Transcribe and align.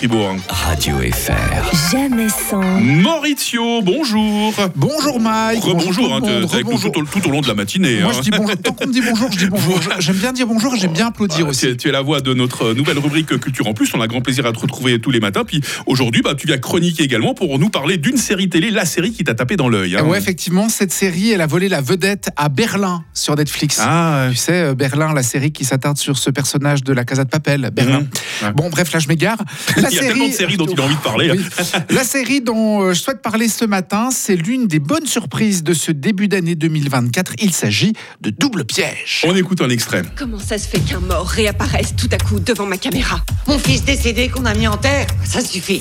Fribourg. 0.00 0.36
Radio 0.48 0.96
FR. 0.98 1.90
Jamais 1.90 2.28
sans. 2.28 2.60
Maurizio, 2.80 3.80
bonjour. 3.80 4.52
Bonjour 4.74 5.18
Mike. 5.20 5.64
Rebonjour, 5.64 6.14
hein, 6.14 6.20
monde, 6.20 6.48
avec 6.52 6.66
nous 6.66 6.78
tout, 6.78 6.98
au- 6.98 7.04
tout 7.04 7.26
au 7.26 7.30
long 7.30 7.40
de 7.40 7.48
la 7.48 7.54
matinée. 7.54 8.00
Moi 8.00 8.10
hein. 8.10 8.14
je 8.14 8.20
dis 8.20 8.30
bonjour. 8.30 8.56
Tant 8.58 8.72
qu'on 8.74 8.86
me 8.88 8.92
dit 8.92 9.00
bonjour, 9.00 9.32
je 9.32 9.38
dis 9.38 9.46
bonjour. 9.48 9.80
J'aime 9.98 10.16
bien 10.16 10.34
dire 10.34 10.46
bonjour 10.46 10.74
et 10.74 10.78
j'aime 10.78 10.92
bien 10.92 11.06
applaudir 11.06 11.48
aussi. 11.48 11.60
tu, 11.60 11.68
es, 11.72 11.76
tu 11.76 11.88
es 11.88 11.92
la 11.92 12.02
voix 12.02 12.20
de 12.20 12.34
notre 12.34 12.74
nouvelle 12.74 12.98
rubrique 12.98 13.38
Culture 13.40 13.66
en 13.68 13.72
Plus. 13.72 13.90
On 13.94 14.00
a 14.02 14.06
grand 14.06 14.20
plaisir 14.20 14.44
à 14.44 14.52
te 14.52 14.58
retrouver 14.58 15.00
tous 15.00 15.10
les 15.10 15.20
matins. 15.20 15.44
Puis 15.44 15.62
aujourd'hui, 15.86 16.20
bah, 16.20 16.34
tu 16.36 16.46
viens 16.46 16.58
chroniquer 16.58 17.04
également 17.04 17.32
pour 17.32 17.58
nous 17.58 17.70
parler 17.70 17.96
d'une 17.96 18.18
série 18.18 18.50
télé, 18.50 18.70
la 18.70 18.84
série 18.84 19.12
qui 19.12 19.24
t'a 19.24 19.34
tapé 19.34 19.56
dans 19.56 19.70
l'œil. 19.70 19.96
hein. 19.96 20.04
Ouais, 20.04 20.18
effectivement, 20.18 20.68
cette 20.68 20.92
série, 20.92 21.30
elle 21.30 21.40
a 21.40 21.46
volé 21.46 21.70
la 21.70 21.80
vedette 21.80 22.28
à 22.36 22.50
Berlin 22.50 23.02
sur 23.14 23.34
Netflix. 23.34 23.78
Ah, 23.80 24.26
Tu 24.30 24.36
sais, 24.36 24.52
euh, 24.52 24.74
Berlin, 24.74 25.14
la 25.14 25.22
série 25.22 25.52
qui 25.52 25.64
s'attarde 25.64 25.96
sur 25.96 26.18
ce 26.18 26.28
personnage 26.30 26.84
de 26.84 26.92
la 26.92 27.04
Casa 27.04 27.24
de 27.24 27.30
Papel, 27.30 27.70
Berlin. 27.72 28.00
Mhm. 28.00 28.08
Ouais. 28.42 28.52
Bon, 28.54 28.68
bref, 28.68 28.92
là, 28.92 28.98
je 28.98 29.08
m'égare. 29.08 29.38
La 29.86 29.92
il 29.92 29.96
y 29.96 29.98
a 29.98 30.08
tellement 30.08 30.28
de 30.28 30.32
séries 30.32 30.56
dont 30.56 30.66
il 30.66 30.80
a 30.80 30.84
envie 30.84 30.96
de 30.96 31.00
parler. 31.00 31.30
Oui. 31.30 31.44
La 31.90 32.04
série 32.04 32.40
dont 32.40 32.82
euh, 32.82 32.92
je 32.92 33.00
souhaite 33.00 33.22
parler 33.22 33.48
ce 33.48 33.64
matin, 33.64 34.10
c'est 34.10 34.36
l'une 34.36 34.66
des 34.66 34.78
bonnes 34.78 35.06
surprises 35.06 35.62
de 35.62 35.74
ce 35.74 35.92
début 35.92 36.28
d'année 36.28 36.54
2024. 36.54 37.34
Il 37.40 37.52
s'agit 37.52 37.92
de 38.20 38.30
Double 38.30 38.64
Piège. 38.64 39.24
On 39.26 39.34
écoute 39.34 39.60
un 39.60 39.70
extrait. 39.70 40.02
Comment 40.16 40.38
ça 40.38 40.58
se 40.58 40.68
fait 40.68 40.80
qu'un 40.80 41.00
mort 41.00 41.26
réapparaisse 41.26 41.94
tout 41.96 42.08
à 42.12 42.18
coup 42.18 42.40
devant 42.40 42.66
ma 42.66 42.78
caméra? 42.78 43.20
Mon 43.46 43.58
fils 43.58 43.84
décédé 43.84 44.28
qu'on 44.28 44.44
a 44.44 44.54
mis 44.54 44.66
en 44.66 44.76
terre, 44.76 45.06
ça 45.24 45.40
suffit. 45.40 45.80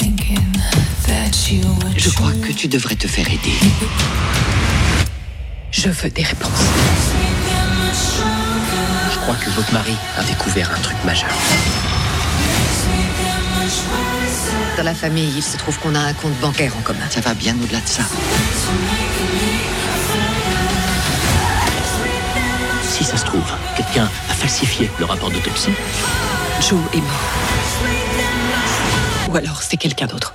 Je 1.97 2.09
crois 2.09 2.31
que 2.33 2.51
tu 2.51 2.67
devrais 2.67 2.95
te 2.95 3.07
faire 3.07 3.27
aider. 3.27 3.53
Je 5.71 5.89
veux 5.89 6.09
des 6.09 6.23
réponses. 6.23 6.51
Je 9.11 9.17
crois 9.19 9.35
que 9.35 9.49
votre 9.51 9.73
mari 9.73 9.93
a 10.17 10.23
découvert 10.23 10.71
un 10.71 10.79
truc 10.81 10.97
majeur. 11.05 11.29
Dans 14.77 14.83
la 14.83 14.93
famille, 14.93 15.31
il 15.35 15.43
se 15.43 15.57
trouve 15.57 15.79
qu'on 15.79 15.95
a 15.95 15.99
un 15.99 16.13
compte 16.13 16.33
bancaire 16.39 16.73
en 16.77 16.81
commun. 16.81 17.05
Ça 17.09 17.21
va 17.21 17.33
bien 17.33 17.55
au-delà 17.61 17.79
de 17.79 17.87
ça. 17.87 18.03
Si 22.83 23.03
ça 23.03 23.17
se 23.17 23.25
trouve, 23.25 23.51
quelqu'un 23.75 24.09
a 24.29 24.33
falsifié 24.33 24.89
le 24.99 25.05
rapport 25.05 25.31
d'autopsie. 25.31 25.71
Joe 26.61 26.79
est 26.93 27.01
mort. 27.01 27.31
Ou 29.29 29.35
alors 29.37 29.61
c'est 29.61 29.77
quelqu'un 29.77 30.07
d'autre. 30.07 30.33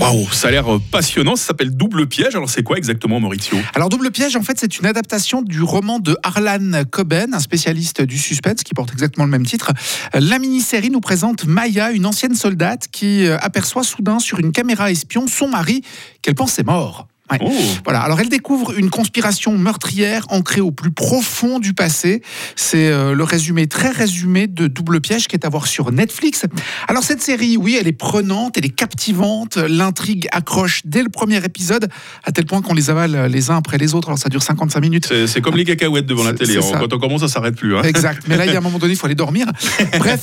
Waouh, 0.00 0.30
ça 0.32 0.48
a 0.48 0.50
l'air 0.50 0.72
euh, 0.72 0.80
passionnant. 0.90 1.36
Ça 1.36 1.48
s'appelle 1.48 1.76
Double 1.76 2.06
Piège. 2.06 2.34
Alors, 2.34 2.50
c'est 2.50 2.62
quoi 2.62 2.76
exactement, 2.76 3.20
Maurizio? 3.20 3.58
Alors 3.74 3.88
Double 3.88 4.10
Piège, 4.10 4.36
en 4.36 4.42
fait, 4.42 4.58
c'est 4.58 4.78
une 4.78 4.86
adaptation 4.86 5.42
du 5.42 5.62
roman 5.62 5.98
de 5.98 6.16
Harlan 6.22 6.84
Coben, 6.90 7.34
un 7.34 7.40
spécialiste 7.40 8.02
du 8.02 8.18
suspense 8.18 8.62
qui 8.62 8.74
porte 8.74 8.92
exactement 8.92 9.24
le 9.24 9.30
même 9.30 9.46
titre. 9.46 9.72
La 10.14 10.38
mini-série 10.38 10.90
nous 10.90 11.00
présente 11.00 11.44
Maya, 11.44 11.90
une 11.92 12.06
ancienne 12.06 12.34
soldate 12.34 12.88
qui 12.90 13.26
euh, 13.26 13.38
aperçoit 13.40 13.84
soudain 13.84 14.18
sur 14.18 14.38
une 14.38 14.52
caméra 14.52 14.90
espion 14.90 15.26
son 15.26 15.48
mari 15.48 15.82
qu'elle 16.22 16.34
pensait 16.34 16.62
mort. 16.62 17.08
Ouais. 17.32 17.38
Oh. 17.42 17.50
Voilà, 17.84 18.00
alors 18.02 18.20
elle 18.20 18.28
découvre 18.28 18.76
une 18.78 18.90
conspiration 18.90 19.56
meurtrière 19.58 20.26
ancrée 20.28 20.60
au 20.60 20.70
plus 20.70 20.90
profond 20.92 21.58
du 21.58 21.72
passé. 21.74 22.22
C'est 22.56 22.88
euh, 22.90 23.14
le 23.14 23.24
résumé 23.24 23.66
très 23.66 23.90
résumé 23.90 24.46
de 24.46 24.66
Double 24.66 25.00
Piège 25.00 25.28
qui 25.28 25.36
est 25.36 25.44
à 25.44 25.48
voir 25.48 25.66
sur 25.66 25.90
Netflix. 25.92 26.44
Alors 26.88 27.02
cette 27.02 27.22
série, 27.22 27.56
oui, 27.56 27.76
elle 27.80 27.88
est 27.88 27.92
prenante, 27.92 28.56
elle 28.58 28.66
est 28.66 28.68
captivante, 28.74 29.56
l'intrigue 29.56 30.28
accroche 30.32 30.82
dès 30.84 31.02
le 31.02 31.08
premier 31.08 31.42
épisode, 31.44 31.88
à 32.24 32.32
tel 32.32 32.44
point 32.46 32.60
qu'on 32.62 32.74
les 32.74 32.90
avale 32.90 33.26
les 33.30 33.50
uns 33.50 33.56
après 33.56 33.78
les 33.78 33.94
autres. 33.94 34.08
Alors 34.08 34.18
ça 34.18 34.28
dure 34.28 34.42
55 34.42 34.80
minutes. 34.80 35.12
C'est 35.26 35.40
comme 35.40 35.56
les 35.56 35.64
cacahuètes 35.64 36.06
devant 36.06 36.24
la 36.24 36.32
télé. 36.34 36.56
hein. 36.58 36.78
Quand 36.78 36.92
on 36.92 36.98
commence, 36.98 37.20
ça 37.22 37.28
s'arrête 37.28 37.56
plus. 37.56 37.76
hein. 37.76 37.82
Exact. 37.82 38.22
Mais 38.28 38.36
là, 38.36 38.46
il 38.46 38.52
y 38.52 38.54
a 38.54 38.58
un 38.58 38.62
moment 38.62 38.78
donné, 38.78 38.92
il 38.94 38.96
faut 38.96 39.06
aller 39.06 39.14
dormir. 39.14 39.46
Bref, 39.98 40.20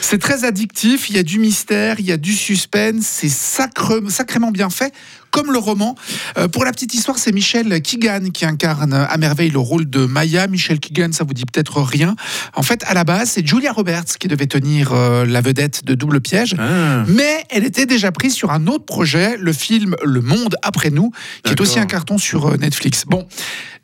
c'est 0.00 0.18
très 0.18 0.44
addictif. 0.44 1.08
Il 1.10 1.16
y 1.16 1.18
a 1.18 1.22
du 1.22 1.38
mystère, 1.38 1.96
il 1.98 2.06
y 2.06 2.12
a 2.12 2.16
du 2.16 2.32
suspense. 2.34 3.02
C'est 3.06 3.28
sacrément 3.28 4.50
bien 4.50 4.70
fait, 4.70 4.92
comme 5.30 5.52
le 5.52 5.58
roman. 5.58 5.94
Euh, 6.36 6.48
pour 6.48 6.64
la 6.64 6.72
petite 6.72 6.94
histoire, 6.94 7.18
c'est 7.18 7.32
Michel 7.32 7.80
Keegan 7.82 8.30
qui 8.32 8.44
incarne 8.44 8.92
à 8.92 9.16
merveille 9.16 9.50
le 9.50 9.58
rôle 9.58 9.88
de 9.88 10.06
Maya. 10.06 10.46
Michel 10.46 10.80
Keegan, 10.80 11.12
ça 11.12 11.24
vous 11.24 11.34
dit 11.34 11.44
peut-être 11.44 11.80
rien. 11.80 12.16
En 12.54 12.62
fait, 12.62 12.82
à 12.86 12.94
la 12.94 13.04
base, 13.04 13.30
c'est 13.30 13.46
Julia 13.46 13.72
Roberts 13.72 14.18
qui 14.18 14.28
devait 14.28 14.46
tenir 14.46 14.92
euh, 14.92 15.24
la 15.24 15.40
vedette 15.40 15.84
de 15.84 15.94
Double 15.94 16.20
Piège. 16.20 16.54
Ah. 16.58 17.04
Mais 17.08 17.44
elle 17.50 17.64
était 17.64 17.86
déjà 17.86 18.12
prise 18.12 18.34
sur 18.34 18.50
un 18.50 18.66
autre 18.66 18.84
projet, 18.84 19.36
le 19.38 19.52
film 19.52 19.96
Le 20.04 20.20
Monde 20.20 20.56
après 20.62 20.90
nous, 20.90 21.10
qui 21.44 21.52
est 21.52 21.60
aussi 21.60 21.78
un 21.78 21.86
carton 21.86 22.18
sur 22.18 22.46
euh, 22.46 22.56
Netflix. 22.56 23.04
Bon, 23.06 23.26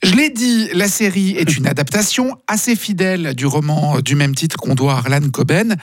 je 0.03 0.15
l'ai 0.15 0.31
dit, 0.31 0.69
la 0.73 0.89
série 0.89 1.31
est 1.37 1.57
une 1.57 1.67
adaptation 1.75 2.37
assez 2.47 2.77
fidèle 2.77 3.35
du 3.35 3.47
roman 3.47 4.01
du 4.01 4.15
même 4.15 4.35
titre 4.35 4.57
qu'on 4.57 4.75
doit 4.75 4.95
à 4.95 4.97
Harlan 4.97 5.29
Coben, 5.31 5.77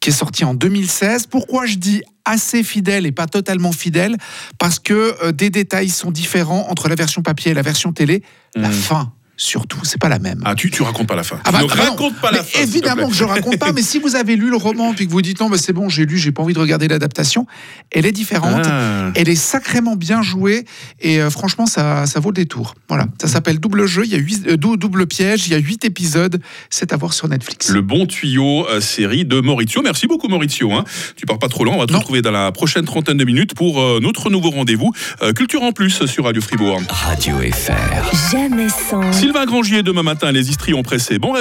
qui 0.00 0.10
est 0.10 0.12
sorti 0.12 0.44
en 0.44 0.54
2016. 0.54 1.26
Pourquoi 1.26 1.66
je 1.66 1.76
dis 1.76 2.02
assez 2.26 2.62
fidèle 2.62 3.06
et 3.06 3.12
pas 3.12 3.26
totalement 3.26 3.72
fidèle 3.72 4.16
Parce 4.58 4.78
que 4.78 5.14
euh, 5.22 5.32
des 5.32 5.48
détails 5.48 5.88
sont 5.88 6.10
différents 6.10 6.66
entre 6.68 6.88
la 6.90 6.94
version 6.96 7.22
papier 7.22 7.52
et 7.52 7.54
la 7.54 7.62
version 7.62 7.92
télé. 7.92 8.22
La 8.54 8.68
Mhm. 8.68 8.74
fin, 8.74 9.12
surtout, 9.36 9.78
c'est 9.84 10.00
pas 10.00 10.08
la 10.08 10.18
même. 10.18 10.40
Ah, 10.44 10.54
tu, 10.54 10.70
tu 10.70 10.82
racontes 10.82 11.06
pas 11.06 11.16
la 11.16 11.22
fin. 11.22 11.38
Ah 11.44 11.52
bah, 11.52 11.58
ne 11.60 11.64
ah 11.64 11.74
bah 11.76 11.84
non. 11.84 11.90
raconte 11.90 12.16
pas 12.20 12.30
la 12.30 12.38
Mais 12.38 12.44
fin. 12.44 12.60
Évidemment 12.62 13.08
que 13.08 13.14
je 13.14 13.24
raconte 13.24 13.58
pas, 13.58 13.72
mais 13.72 13.82
si 13.82 13.98
vous 13.98 14.16
avez 14.16 14.36
lu 14.36 14.50
le 14.50 14.56
roman 14.56 14.94
puis 14.94 15.06
que 15.06 15.12
vous 15.12 15.22
dites 15.22 15.40
non, 15.40 15.50
bah 15.50 15.58
c'est 15.58 15.72
bon, 15.72 15.88
j'ai 15.88 16.06
lu, 16.06 16.18
j'ai 16.18 16.32
pas 16.32 16.42
envie 16.42 16.54
de 16.54 16.58
regarder 16.58 16.88
l'adaptation, 16.88 17.46
elle 17.90 18.06
est 18.06 18.12
différente. 18.12 18.64
Ah. 18.66 19.10
Elle 19.14 19.28
est 19.28 19.34
sacrément 19.34 19.96
bien 19.96 20.22
jouée 20.22 20.64
et 21.00 21.20
euh, 21.20 21.30
franchement, 21.30 21.66
ça, 21.66 22.06
ça 22.06 22.20
vaut 22.20 22.30
le 22.30 22.34
détour. 22.36 22.74
Voilà, 22.88 23.06
ça 23.20 23.28
s'appelle 23.28 23.58
Double 23.60 23.86
Jeu, 23.86 24.02
il 24.04 24.10
y 24.12 24.14
a 24.14 24.18
huit, 24.18 24.46
euh, 24.48 24.56
dou- 24.56 24.76
Double 24.76 25.06
Piège, 25.06 25.46
il 25.46 25.52
y 25.52 25.54
a 25.54 25.58
huit 25.58 25.84
épisodes, 25.84 26.40
c'est 26.70 26.92
à 26.92 26.96
voir 26.96 27.12
sur 27.12 27.28
Netflix. 27.28 27.68
Le 27.70 27.82
bon 27.82 28.06
tuyau 28.06 28.66
euh, 28.68 28.80
série 28.80 29.24
de 29.24 29.40
Maurizio. 29.40 29.82
Merci 29.82 30.06
beaucoup 30.06 30.28
Maurizio. 30.28 30.72
hein. 30.72 30.84
Tu 31.16 31.26
pars 31.26 31.38
pas 31.38 31.48
trop 31.48 31.64
loin. 31.64 31.74
On 31.74 31.78
va 31.78 31.86
te 31.86 31.92
Non. 31.92 31.98
retrouver 31.98 32.22
dans 32.22 32.30
la 32.30 32.52
prochaine 32.52 32.84
trentaine 32.84 33.16
de 33.16 33.24
minutes 33.24 33.54
pour 33.54 33.80
euh, 33.80 34.00
notre 34.02 34.30
nouveau 34.30 34.50
rendez-vous 34.50 34.92
euh, 35.22 35.32
Culture 35.32 35.62
en 35.62 35.72
plus 35.72 36.04
sur 36.06 36.24
Radio 36.24 36.40
Fribourg. 36.42 36.80
Radio 36.88 37.36
FR. 37.52 38.32
Jamais 38.32 38.68
sans. 38.68 39.12
Sylvain 39.26 39.44
Grangier 39.44 39.82
demain 39.82 40.04
matin. 40.04 40.30
Les 40.30 40.50
Istrions 40.50 40.84
pressés. 40.84 41.18
Bon 41.18 41.32